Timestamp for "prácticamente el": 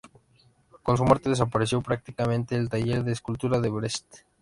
1.83-2.69